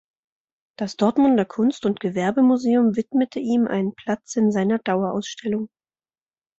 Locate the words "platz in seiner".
3.93-4.79